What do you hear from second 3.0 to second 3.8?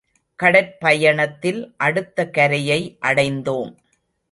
அடைந்தோம்.